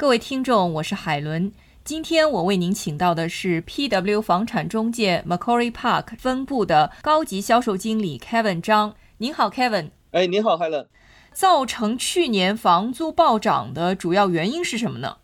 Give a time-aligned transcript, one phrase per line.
[0.00, 1.52] 各位听众，我是海伦。
[1.84, 8.94] 今天我为您请到的是 PW 房产中介 Macquarie Park 分部的高级销售经理 Kevin 张。
[9.18, 9.90] 您好，Kevin。
[10.12, 10.86] 哎，您好，Helen。
[11.34, 15.18] 造成去年房租暴涨的主要原因是什么呢？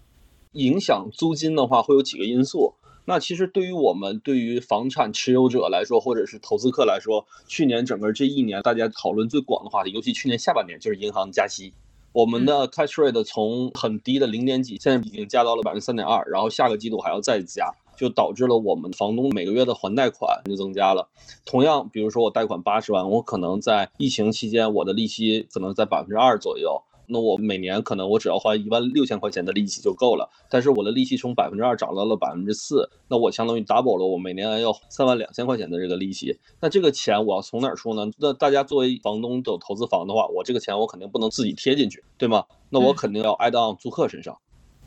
[0.53, 2.75] 影响租金的话，会有几个因素。
[3.07, 11.73] 那其实对于我们对于房产持有者来说，或者是投资客来说，去年整个这一年大家讨论最广的话题，尤其去年下半年就是银行加息。
[12.17, 21.11] 我们的 cash rate 从很低的零点几，现在已经加到了百分之三点二，然后下个季度还要再加，就导致了我们房东每个月的还贷款就增加了。
[21.45, 26.83] 同样，比如说我贷款八十万，我可能在疫情期间我的利息可能在百分之二左右。
[27.09, 36.39] 那我每年可能我只要花一万六千块钱的利息就够了，但是我的利息从百分之二涨到了百分之四，那我相当于 double 了，我每年要三万两千块钱的这个利息。
[36.61, 38.11] 那这个钱我要从哪儿出呢？
[38.19, 42.45] 那大家作为房东有投资房的话，我这个钱我肯定不能自己贴进去，对吗？
[42.71, 44.37] 那我肯定要挨到租客身上。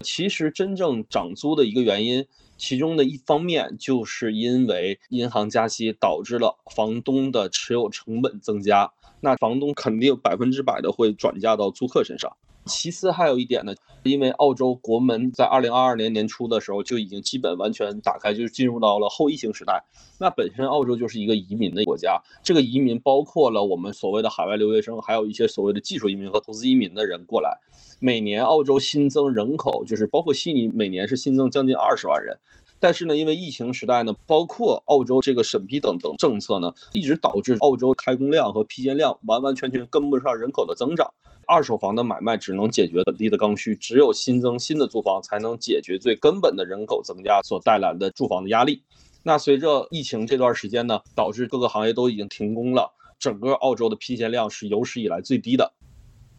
[0.01, 2.25] 其实真正涨租的一个原因，
[2.59, 8.91] 其中的一方面就是因为银行加息导致了房东的持有成本增加。
[9.21, 12.35] 那房东肯定百分之百的会转嫁到租客身上。
[12.65, 19.83] 其次还有一点呢，因为澳洲国门在二零二二年年初的时候就已经基本完全打开，就是进入到了后疫情时代。
[20.19, 27.57] 那本身澳洲就是一个移民的国家，这个移民包括了我们所谓的海外留学生，还有一些所谓的技术移民和投资移民的人过来。
[27.99, 32.37] 每年澳洲新增人口，就是包括悉尼，每年是新增将近二十万人。
[32.79, 41.13] 但是呢，因为疫情时代呢，包括澳洲这个审批等等政策呢，一直导致澳洲开工量和批建量完完全全跟不上人口的增长。
[41.45, 48.83] 二手房的买卖只能解决本地的刚需，只有新增新的住房才能解决最根本的人口增加所带来的住房的压力。
[49.23, 55.73] 那随着疫情这段时间呢，导致各个行业都已经停工了，整个澳洲的批建量是有史以来最低的。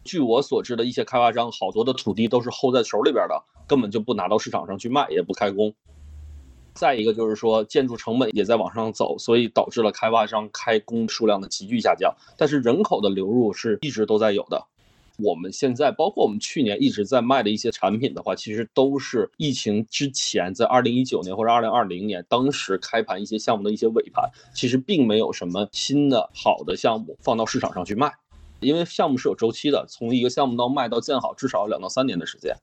[0.03, 5.75] 据我所知的一些开发商，好多的土地都是 hold 在手里边的，根本就不拿到市场上去卖，也不开工。
[6.73, 12.15] 再一个就是说，建筑成本也在往上走，所以导致了开发商开工数量的急剧下降。
[12.37, 14.65] 但是人口的流入是一直都在有的。
[15.17, 28.11] 我们现在包括我们去年一直在卖的一些产品的话，其实都是疫情之前在二零一九年或者二零二零年当时开盘一些项目的一些尾盘，其实并没有什么新的好的项目放到市场上去卖，
[28.61, 32.55] 因为项目是有周期的，从一个项目到卖到建好至少两到三年的时间。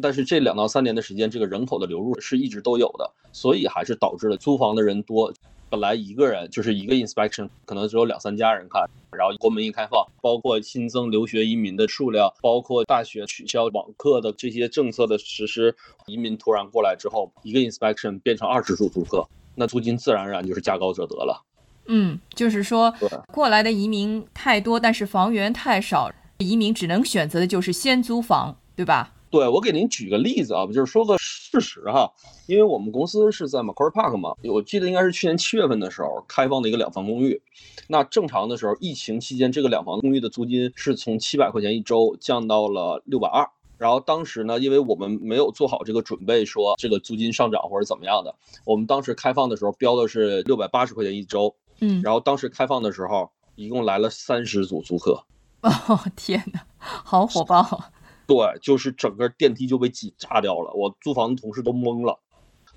[0.00, 5.32] 但是这两到三年的时间，这个人口的流入是一直都有的，所以还是导致了租房的人多。
[5.68, 15.74] 本来一个人就是一个 inspection，可能只有两三家人看，然后国门一开放，包括新增留学移民的数量，包括大学取消网课的这些政策的实施，
[16.06, 21.42] 移民突然过来之后，一个 inspection 变成二十组租客，那租金自然而然就是价高者得了。
[21.86, 22.94] 嗯，就是说
[23.32, 29.14] 过来的移民太多，但是房源太少，移民只能选择的就是先租房，对吧？
[29.36, 32.10] 对，我给您举个例子啊，就是说个事实哈，
[32.46, 37.42] 因为我们公司是在 Macquarie Park 嘛，我记得应该是去年七月份的时候开放的一个两房公寓。
[37.86, 43.46] 那正常的时候，疫情期间这个两房公寓的租金是从七百块钱一周降到了六百二。
[43.76, 51.54] 然后当时呢，因为我们没有做好这个准备，说这个租金上涨或者怎么样的，我们当时开放的时候标的是六百八十块钱一周。
[51.80, 52.00] 嗯。
[52.02, 55.24] 然后当时开放的时候，一共来了三十组租客。
[55.60, 57.90] 哦天哪，好火爆！
[58.26, 62.18] 对，就是整个电梯就被挤炸掉了，我租房的同事都懵了。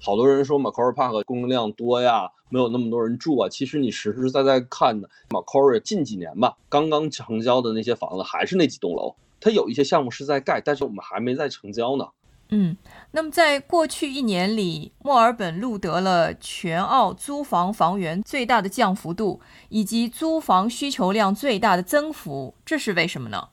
[0.02, 3.50] 好多人说 Macquarie Park 供应量多呀，没有那么多人住啊。
[3.50, 12.08] 其实你实实在在看的，Macquarie 近几年吧，刚刚成交的那些房子还是那几栋楼，它有一些项目是在盖，但是我们还没在成交呢。
[12.52, 12.78] 嗯，
[13.12, 23.50] 那么在过去一年里，墨尔本录得了全澳租房房源最大的降幅度，以及租房需求量最大的增幅，这是为什么呢？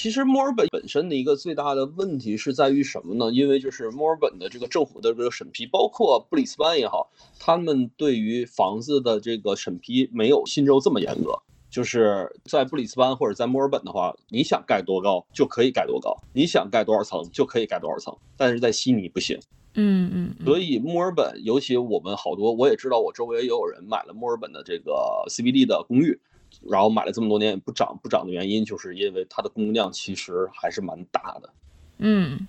[0.00, 3.32] 其实墨尔本本身的一个最大的问题是在于什么呢？
[3.32, 7.10] 因为就是墨尔本的这个政府的这个审批，包括布里斯班也好，
[7.40, 11.36] 他们对于房子的这个审批没有新州这么严格。
[11.68, 19.36] 就是在布里斯班或者在墨尔本的话，你想盖多高就可以盖多高，你想盖多少层就可以盖多少层，但是在悉尼不行。
[19.74, 20.44] 嗯嗯。
[20.44, 26.20] 所以墨尔本，尤其我们好多，我也知道，我周围也有人买了墨尔本的这个 CBD 的公寓。
[26.68, 31.50] 然后买了这么多年也不涨不涨的原因，就是因为它的供应量其实还是蛮大的。
[31.98, 32.46] 嗯，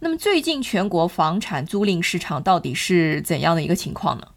[0.00, 4.28] 那么最近全国房产租赁市场到底是怎样的一个情况呢？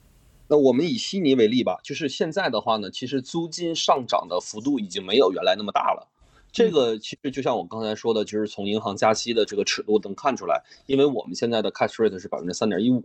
[0.48, 6.08] 那我们以悉尼为例吧，就是现在的话呢，其实租金上涨的幅度已经没有原来那么大了。
[6.52, 13.04] 这个其实就像我刚才说的，就是从银行加息的这个尺度能看出来，因为我们现在的 cash rate 是百分之三点一五。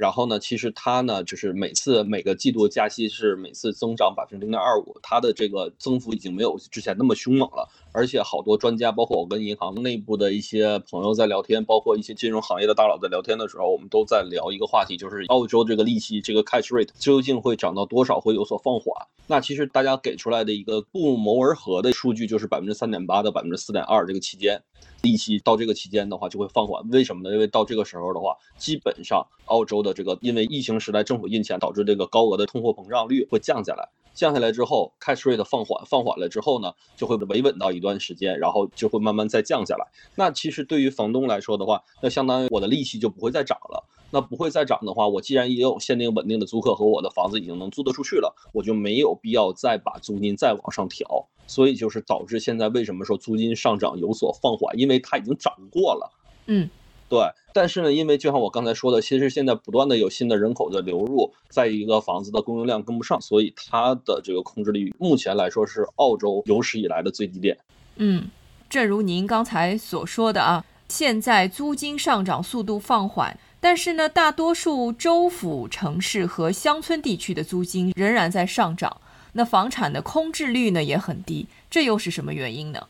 [0.00, 7.68] 然后呢，其实它呢，就是每次每个季度加息是每次增长百分之零点二五，它的这个增幅已经没有之前那么凶猛了。
[7.92, 18.94] 而且好多专家，包括我跟银行内部的一些朋友在聊天，包括一些金融行业的大佬在聊天的时候，我们都在聊一个话题，就是澳洲这个利息这个 cash rate 究竟会涨到多少，会有所放缓。
[19.26, 24.62] 那其实大家给出来的一个不谋而合的数据，就是百分之三点八到百分之四点二这个期间，
[25.02, 26.88] 利息到这个期间的话就会放缓。
[26.90, 27.34] 为什么呢？
[27.34, 33.88] 因为到这个时候的话，基本上澳洲的这个因为疫情时代政府印钱导致这个高额的通货膨胀率会降下来。
[34.14, 39.86] 降下来之后，cash rate 放缓，放缓了之后呢，就会维稳到一段时间，然后就会慢慢再降下来。
[40.16, 43.84] 那其实对于房东来说的话，那相当于我的利息就不会再涨了。
[44.12, 51.28] 那不会再涨的话，我既然也有限定稳定的租客和我的房子已经能租得出去了，我就没有必要再把租金再往上调。
[51.46, 56.12] 所以就是导致现在为什么说租金上涨有所放缓，因为它已经涨过了。
[56.46, 56.68] 嗯。
[57.10, 57.18] 对，
[57.52, 67.58] 但是呢，因为就像我刚才说的，其实现在不断的有新的人口的流入，在一个房子的供应量跟不上，所以它的这个控制率目前来说是澳洲有史以来的最低点。
[67.96, 68.28] 嗯，
[68.68, 79.00] 正如您刚才所说的啊，现在租金上涨速度放缓，但是呢，大多数州府城市和乡村地区的租金仍然在上涨，
[79.32, 82.86] 那房产的空置率呢也很低，这又是什么原因呢？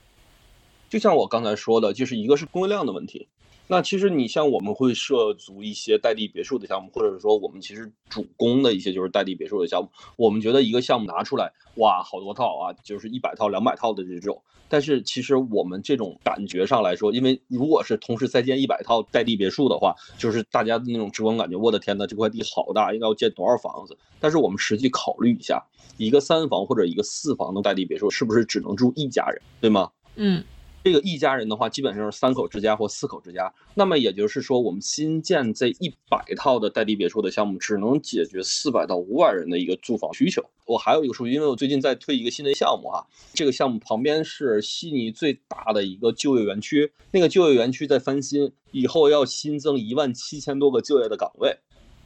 [0.90, 3.26] 就像我刚才说的，就是一个是供应量的问题。
[3.70, 9.88] 那其实你像我们会涉足一些带地别墅的项目，或者说我们其实主攻的一些就是带地别墅的项目。
[10.16, 14.42] 我们觉得一个项目拿出来，哇，好多套啊，就是一百套、两百套的这种。
[14.68, 23.96] 但是其实我们这种感觉上来说，因为如果是同时再建一百套带地别墅的话，就是大家的那种直观感觉，我的天呐，这块地好大，应该要建多少房子？
[24.18, 25.64] 但是我们实际考虑一下，
[25.96, 29.92] 一个三房或者一个四房的带地别墅，是不是只能住一家人，对吗？
[30.16, 30.42] 嗯。
[30.82, 33.52] 这个一家人的话，基本上是三口之家或四口之家。
[33.74, 40.42] 那么也就是说，我们新建这一百套的带地别墅的项目，只能解决四百到五百人的一个住房需求。
[40.66, 51.58] 我还有一个数据，因为我最近在推一个新的项目哈，这个项目旁边是悉尼最大的一个就业园区，那个就业园区在翻新，以后要新增一万七千多个就业的岗位。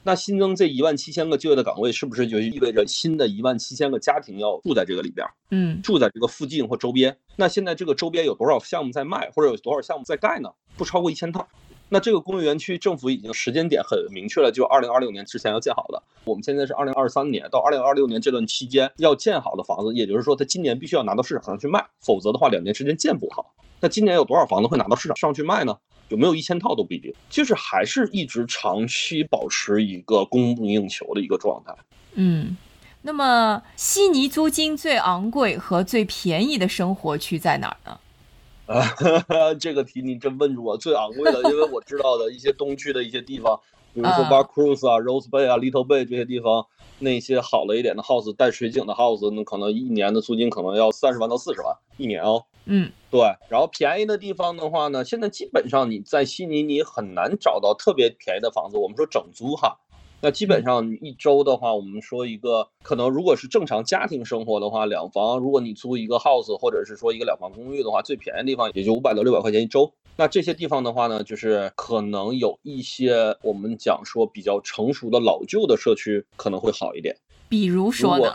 [0.06, 5.26] 那新增这一万七千个就业的岗位，是不是就意味着新的一万七千个家庭要住在这个里边？
[5.50, 7.16] 嗯，住在这个附近或周边。
[7.36, 10.50] 那现在这个周边有多少项目在卖，或者有多少项目在盖呢？
[10.76, 11.48] 不超过一千套。
[11.88, 16.02] 那这个工业园区政府已经时间点很明确了，就二零二六年之前要建好的。
[16.24, 23.54] 我们现在是二零二三年到二零二六年这段期间要建好的房子，也就是说，它今年必须要拿到市场上去卖，否则的话，两年时间建不好。
[23.80, 25.76] 那今年有多少房子会拿到市场上去卖呢？
[26.14, 31.74] 有没有一千套都不一定，就是还是一直长期保持一个供不应求的一个状态。
[32.14, 32.56] 嗯，
[33.02, 37.98] 那么悉尼租金最昂贵和最便宜的生活区在哪儿呢？
[38.66, 43.58] 啊， 这个题你真问住我，最昂贵的，因为我知道的一些东区的一些地方，
[43.92, 46.64] 比如说 Bar Cruise 啊、Rose Bay 啊、Little Bay 这些地方，
[47.00, 52.44] 那些好了一点的 house 带水景的 house，那可能一年的租金可能要三十万到四十万一年哦。
[52.66, 58.78] 嗯，对，然后便宜的地方的话呢，现在基本上你在悉尼你很难找到特别便宜的房子。
[58.78, 59.76] 我们说整租哈，
[60.22, 69.92] 那基本上一周的话，我们说一个可能如果是正常家庭生活的话，两房，如果你租一个 house 或者是说一个两房公寓的话，最便宜的地方也就五百到六百块钱一周。
[70.16, 77.14] 那这些地方的话呢，就是可能有一些我们讲说比较成熟的老旧的社区可能会好一点。
[77.48, 78.32] 比如说呢？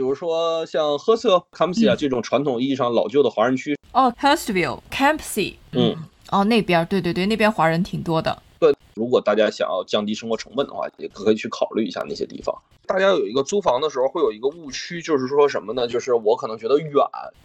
[0.00, 3.76] 比如说像赫斯特、坎普西啊这种传统意义上老旧的华人区。
[3.92, 5.94] 哦，Hurstville、Campsie，嗯，
[6.30, 8.42] 哦那边对对对，那边华人挺多的。
[8.60, 12.54] 对，如果大家想要降低生活成本的话，也可以去考虑一下那些地方。
[12.86, 15.86] 大家有一个租房的时候会有一个误区，就是说什么呢？
[15.86, 16.92] 就是我可能觉得远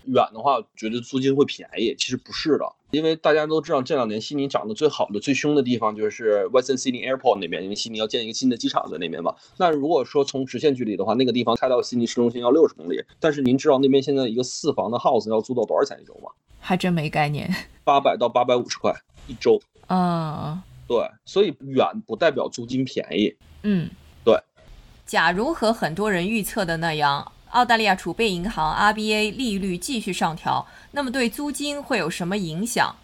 [0.05, 2.65] 远的话，觉得租金会便宜，其实不是的。
[2.91, 9.35] 因为大家都知道，这两年悉尼涨得最好的、最凶的地方就是 Western Sydney Airport 那边，因为悉尼要建一个新的机场在那边嘛。
[9.57, 16.31] 那如果说从直线距离的话，那个地方开到悉尼市中心要六十公里，但是您知道那边现在一个四房的 house 要租到多少钱一周吗？
[16.59, 17.47] 还真没概念。
[17.83, 18.91] 八百到八百五十块
[19.27, 19.61] 一周。
[19.87, 23.35] 嗯，对，所以远不代表租金便宜。
[23.63, 23.89] 嗯。
[24.23, 24.37] 对
[25.05, 32.95] 假如和很多人预测的那样，澳大利亚储备银行 RBA 利率继续上调，那么对租金会有什么影响？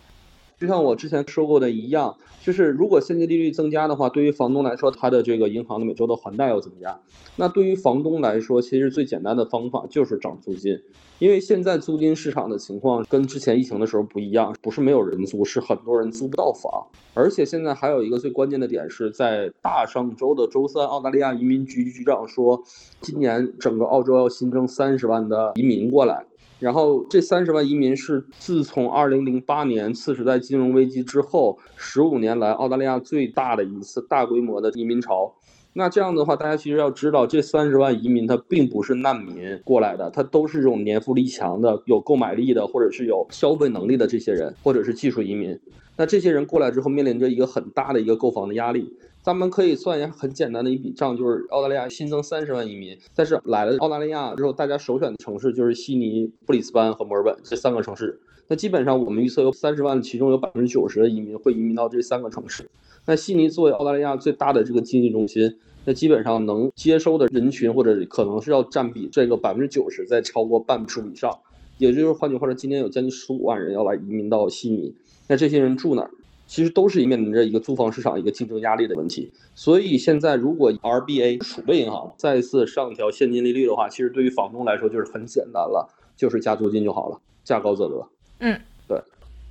[0.61, 6.99] 就像我之前说过的一样，就是如果现金利率增加的话，对于房东来说，他的这个银行的每周的还贷要增加。
[7.35, 10.79] 那对于房东来说，其实最简单的方法就是涨租金。
[11.17, 16.71] 因为现在租金市场的情况跟之前疫情的时候不一样，不是没有人租，是很多人租不到房。
[17.15, 22.61] 而且现在还有一个最关键的点是在大上周的周三，澳大利亚移民局局长说，
[23.01, 26.23] 今年整个澳洲要新增三十万的移民过来。
[26.61, 35.33] 然后这三十万移民是自从二零零八年次时代金融危机之后，十五年来澳大利亚最大的一次大规模的移民潮。
[35.73, 45.59] 那这样的话，大家其实要知道，这三十万移民他并不是难民过来的，他都是这种年富力强的、有购买力的，或者是有消费能力的这些人，或者是技术移民。
[45.97, 48.93] 那这些人过来之后，面临着一个很大的一个购房的压力。
[49.23, 58.19] 咱们可以算一下很简单的一笔账，就是澳大利亚新增三十万移民，但是来了澳大利亚之后，大家首选的城市就是悉尼、布里斯班和墨尔本这三个城市。
[58.47, 62.67] 那基本上我们预测有三十万，其中有百分之九十的移民会移民到这三个城市。
[63.05, 71.37] 那悉尼作为澳大利亚最大的这个经济中心，那基本上能接收的人群或者可能是要占比这个百分之九十再超过半数以上，
[71.77, 74.95] 也就是换句话说，今年有将近十五万人要来移民到悉尼。
[75.27, 76.09] 那这些人住哪儿？
[76.51, 79.31] 其实都是面临着一个租房市场一个竞争压力的问题。
[79.55, 88.05] 所以现在如果 RBA 储备银行再次上调现金利率的话，其实对于房东来说就是很简单了，就是加租金就好了，价高则得。
[88.39, 89.01] 嗯，对。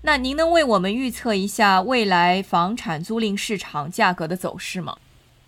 [0.02, 4.98] 那您能为我们预测一下未来房产租赁市场价格的走势吗？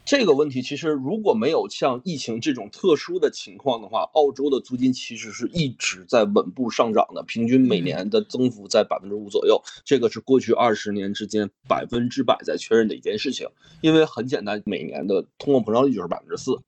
[0.04, 9.62] 这个问题其实如果没有像疫情这种特殊的情况的话，澳洲的租金其实是一直在稳步上涨的，平均每年的增幅在百分之五左右。
[9.84, 13.48] 这个是过去二十年之间百分之百在确认的一件事情，
[13.80, 16.58] 因为很简单，每年的通货膨胀率就是百分之四。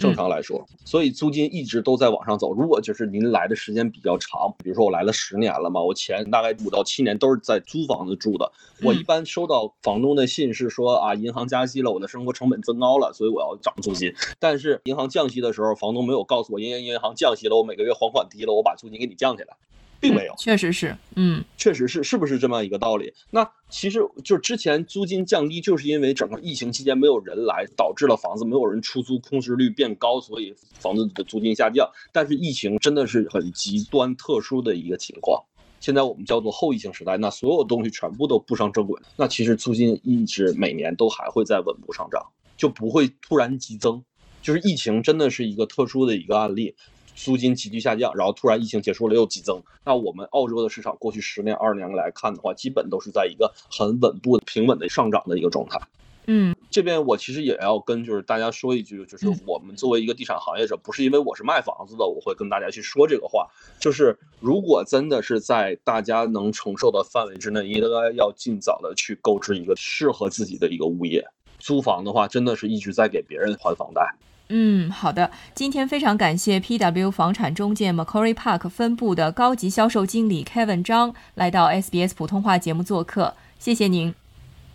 [0.00, 2.52] 正常来说，所以租金一直都在往上走。
[2.54, 8.50] 如果就是您来的时间比较长，比如说我来了十年了嘛，我前大概五到七年都是在租房子住的。
[8.82, 14.14] 我一般收到房东的信是说啊，银行加息了，我的生活成本增高了，所以我要涨租金。
[14.38, 19.54] 但是银行降息的时候，房东没有告诉我，因为银行降息了，我每个月还款低了，我把租金给你降下来。
[20.00, 23.12] 并没有，确实是，嗯，确实是，是不是这么一个道理？
[23.30, 31.86] 那其实就之前租金降低，就是因为整个疫情期间没有人来，导致了房子没有人出租，空置率变高，所以房子的租金下降。
[32.12, 35.44] 但是疫情真的是很极端特殊的一个情况，
[35.80, 42.24] 现在我们叫做后疫情时代，那所有东西全部都步上正轨，那其实租金一直每年都还会在稳步上涨，
[42.56, 44.02] 就不会突然激增。
[44.42, 46.74] 就是疫情真的是一个特殊的一个案例。
[47.14, 49.62] 租金急剧下降，然后突然疫情结束了又激增。
[49.84, 55.80] 那我们澳洲的市场过去十年、二十年来看的话，基本都是在一个很稳步、平稳的上涨的一个状态。
[56.26, 63.48] 嗯，这边我其实也要跟就是大家说一句，就是我们作为一个地产行业者，不是因为我是卖房子的，我会跟大家去说这个话。
[63.80, 71.26] 就是如果真的是在大家能承受的范围之内，应该要尽早的去购置一个适合自己的一个物业。
[71.58, 74.14] 租房的话，真的是一直在给别人还房贷。
[74.52, 75.30] 嗯，好的。
[75.54, 84.12] 今天非常感谢 PW 房产中介 Macquarie Park 分部的高级销售经理 Kevin 张来到 SBS 普通话节目做客，谢谢您。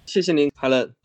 [0.05, 1.04] 谢谢您，Helen。